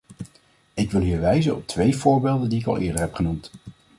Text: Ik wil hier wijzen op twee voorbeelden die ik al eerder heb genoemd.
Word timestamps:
Ik 0.73 0.91
wil 0.91 1.01
hier 1.01 1.19
wijzen 1.19 1.55
op 1.55 1.67
twee 1.67 1.95
voorbeelden 1.95 2.49
die 2.49 2.59
ik 2.59 2.67
al 2.67 2.77
eerder 2.77 3.01
heb 3.01 3.13
genoemd. 3.13 3.51